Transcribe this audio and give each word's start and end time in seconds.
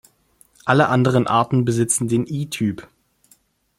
Alle 0.65 0.89
anderen 0.89 1.27
Arten 1.27 1.63
besitzen 1.63 2.07
den 2.07 2.25
I-Typ. 2.25 2.87